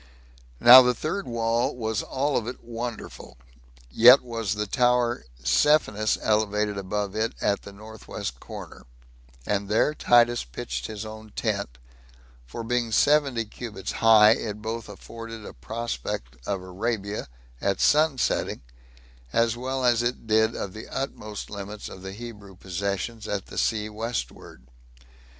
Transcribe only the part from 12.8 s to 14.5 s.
seventy cubits high